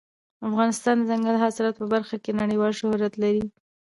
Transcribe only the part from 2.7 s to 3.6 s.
شهرت لري.